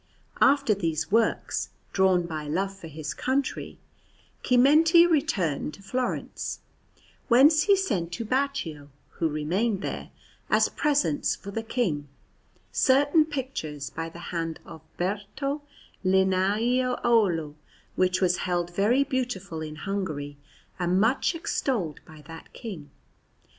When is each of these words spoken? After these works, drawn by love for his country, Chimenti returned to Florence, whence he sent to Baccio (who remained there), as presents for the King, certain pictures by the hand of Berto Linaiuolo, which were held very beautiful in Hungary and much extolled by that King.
After 0.41 0.73
these 0.73 1.11
works, 1.11 1.69
drawn 1.93 2.25
by 2.25 2.45
love 2.47 2.75
for 2.75 2.87
his 2.87 3.13
country, 3.13 3.77
Chimenti 4.43 5.05
returned 5.05 5.75
to 5.75 5.83
Florence, 5.83 6.61
whence 7.27 7.61
he 7.65 7.75
sent 7.75 8.11
to 8.13 8.25
Baccio 8.25 8.89
(who 9.19 9.29
remained 9.29 9.83
there), 9.83 10.09
as 10.49 10.69
presents 10.69 11.35
for 11.35 11.51
the 11.51 11.61
King, 11.61 12.07
certain 12.71 13.25
pictures 13.25 13.91
by 13.91 14.09
the 14.09 14.33
hand 14.33 14.59
of 14.65 14.81
Berto 14.97 15.61
Linaiuolo, 16.03 17.53
which 17.95 18.21
were 18.21 18.29
held 18.39 18.73
very 18.75 19.03
beautiful 19.03 19.61
in 19.61 19.75
Hungary 19.75 20.35
and 20.79 20.99
much 20.99 21.35
extolled 21.35 21.99
by 22.07 22.23
that 22.25 22.51
King. 22.53 22.89